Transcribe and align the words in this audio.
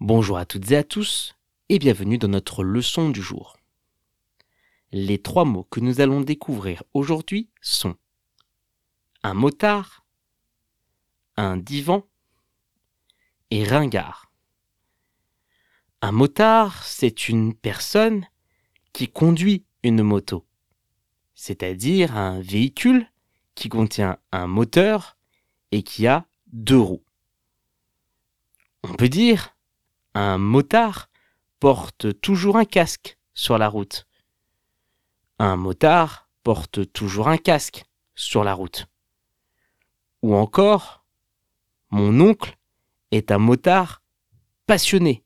Bonjour 0.00 0.38
à 0.38 0.46
toutes 0.46 0.70
et 0.70 0.78
à 0.78 0.82
tous 0.82 1.34
et 1.68 1.78
bienvenue 1.78 2.16
dans 2.16 2.26
notre 2.26 2.64
leçon 2.64 3.10
du 3.10 3.20
jour. 3.20 3.58
Les 4.92 5.18
trois 5.18 5.44
mots 5.44 5.64
que 5.64 5.80
nous 5.80 6.00
allons 6.00 6.22
découvrir 6.22 6.82
aujourd'hui 6.94 7.50
sont 7.60 7.96
un 9.22 9.34
motard, 9.34 10.06
un 11.36 11.58
divan 11.58 12.08
et 13.50 13.62
ringard. 13.62 14.32
Un 16.00 16.12
motard, 16.12 16.82
c'est 16.86 17.28
une 17.28 17.52
personne 17.52 18.26
qui 18.94 19.06
conduit 19.06 19.66
une 19.82 20.02
moto, 20.02 20.46
c'est-à-dire 21.34 22.16
un 22.16 22.40
véhicule 22.40 23.06
qui 23.54 23.68
contient 23.68 24.16
un 24.32 24.46
moteur 24.46 25.18
et 25.72 25.82
qui 25.82 26.06
a 26.06 26.26
deux 26.46 26.80
roues. 26.80 27.04
On 28.82 28.94
peut 28.94 29.10
dire 29.10 29.54
un 30.14 30.38
motard 30.38 31.08
porte 31.60 32.20
toujours 32.20 32.56
un 32.56 32.64
casque 32.64 33.18
sur 33.34 33.58
la 33.58 33.68
route. 33.68 34.06
Un 35.38 35.56
motard 35.56 36.28
porte 36.42 36.92
toujours 36.92 37.28
un 37.28 37.38
casque 37.38 37.84
sur 38.14 38.44
la 38.44 38.54
route. 38.54 38.86
Ou 40.22 40.34
encore, 40.34 41.04
mon 41.90 42.20
oncle 42.20 42.56
est 43.10 43.30
un 43.30 43.38
motard 43.38 44.02
passionné. 44.66 45.24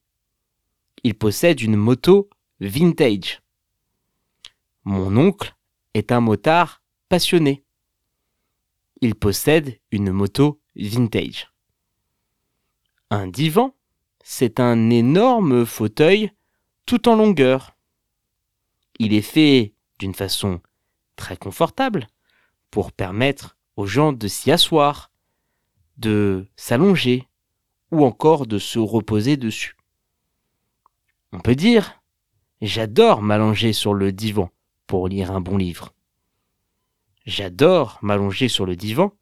Il 1.02 1.14
possède 1.14 1.60
une 1.60 1.76
moto 1.76 2.28
vintage. 2.60 3.42
Mon 4.84 5.16
oncle 5.16 5.56
est 5.94 6.12
un 6.12 6.20
motard 6.20 6.82
passionné. 7.08 7.64
Il 9.00 9.14
possède 9.14 9.80
une 9.90 10.12
moto 10.12 10.60
vintage. 10.76 11.52
Un 13.10 13.26
divan 13.26 13.74
c'est 14.26 14.58
un 14.58 14.88
énorme 14.88 15.66
fauteuil 15.66 16.32
tout 16.86 17.10
en 17.10 17.14
longueur. 17.14 17.76
Il 18.98 19.12
est 19.12 19.22
fait 19.22 19.74
d'une 19.98 20.14
façon 20.14 20.60
très 21.14 21.36
confortable 21.36 22.08
pour 22.70 22.90
permettre 22.90 23.58
aux 23.76 23.86
gens 23.86 24.14
de 24.14 24.26
s'y 24.26 24.50
asseoir, 24.50 25.12
de 25.98 26.48
s'allonger 26.56 27.28
ou 27.90 28.04
encore 28.04 28.46
de 28.46 28.58
se 28.58 28.78
reposer 28.78 29.36
dessus. 29.36 29.76
On 31.32 31.38
peut 31.38 31.54
dire 31.54 32.00
J'adore 32.62 33.20
m'allonger 33.20 33.74
sur 33.74 33.92
le 33.92 34.10
divan 34.10 34.48
pour 34.86 35.06
lire 35.06 35.32
un 35.32 35.42
bon 35.42 35.58
livre. 35.58 35.92
J'adore 37.26 37.98
m'allonger 38.00 38.48
sur 38.48 38.64
le 38.64 38.74
divan 38.74 39.12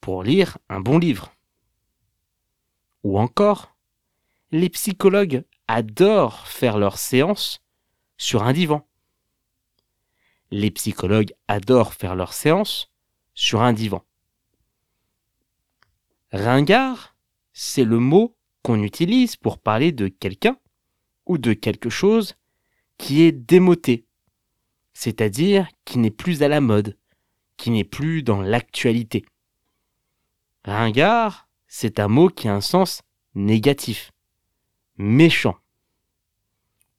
pour 0.00 0.22
lire 0.22 0.56
un 0.70 0.80
bon 0.80 0.98
livre. 0.98 1.34
Ou 3.04 3.18
encore 3.18 3.77
les 4.50 4.70
psychologues 4.70 5.44
adorent 5.66 6.46
faire 6.46 6.78
leurs 6.78 6.98
séances 6.98 7.62
sur 8.16 8.44
un 8.44 8.52
divan. 8.52 8.86
Les 10.50 10.70
psychologues 10.70 11.34
adorent 11.48 11.92
faire 11.92 12.16
leurs 12.16 12.32
séances 12.32 12.90
sur 13.34 13.60
un 13.60 13.74
divan. 13.74 14.04
Ringard, 16.32 17.16
c'est 17.52 17.84
le 17.84 17.98
mot 17.98 18.36
qu'on 18.62 18.82
utilise 18.82 19.36
pour 19.36 19.58
parler 19.58 19.92
de 19.92 20.08
quelqu'un 20.08 20.58
ou 21.26 21.36
de 21.36 21.52
quelque 21.52 21.90
chose 21.90 22.34
qui 22.96 23.22
est 23.22 23.32
démoté, 23.32 24.06
c'est-à-dire 24.94 25.68
qui 25.84 25.98
n'est 25.98 26.10
plus 26.10 26.42
à 26.42 26.48
la 26.48 26.60
mode, 26.60 26.96
qui 27.58 27.70
n'est 27.70 27.84
plus 27.84 28.22
dans 28.22 28.40
l'actualité. 28.40 29.24
Ringard, 30.64 31.48
c'est 31.66 32.00
un 32.00 32.08
mot 32.08 32.28
qui 32.28 32.48
a 32.48 32.54
un 32.54 32.62
sens 32.62 33.02
négatif 33.34 34.10
méchant. 34.98 35.56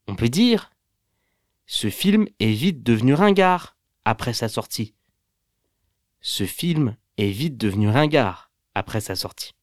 On 0.07 0.15
peut 0.15 0.29
dire, 0.29 0.71
ce 1.67 1.89
film 1.89 2.27
est 2.39 2.51
vite 2.51 2.81
devenu 2.81 3.13
ringard 3.13 3.77
après 4.05 4.33
sa 4.33 4.49
sortie. 4.49 4.95
Ce 6.21 6.45
film 6.45 6.97
est 7.17 7.29
vite 7.29 7.57
devenu 7.57 7.89
ringard 7.89 8.51
après 8.73 9.01
sa 9.01 9.15
sortie. 9.15 9.53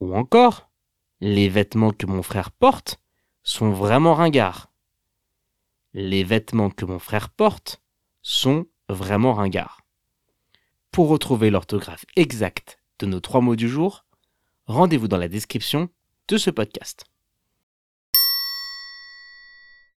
Ou 0.00 0.14
encore, 0.14 0.70
les 1.20 1.48
vêtements 1.48 1.92
que 1.92 2.06
mon 2.06 2.22
frère 2.22 2.50
porte 2.50 3.00
sont 3.42 3.70
vraiment 3.70 4.14
ringards. 4.14 4.70
Les 5.94 6.24
vêtements 6.24 6.70
que 6.70 6.84
mon 6.84 6.98
frère 6.98 7.30
porte 7.30 7.80
sont 8.20 8.66
vraiment 8.88 9.34
ringards. 9.34 9.80
Pour 10.90 11.08
retrouver 11.08 11.50
l'orthographe 11.50 12.04
exacte 12.16 12.78
de 12.98 13.06
nos 13.06 13.20
trois 13.20 13.40
mots 13.40 13.56
du 13.56 13.68
jour, 13.68 14.04
rendez-vous 14.66 15.08
dans 15.08 15.18
la 15.18 15.28
description 15.28 15.88
de 16.28 16.36
ce 16.36 16.50
podcast. 16.50 17.04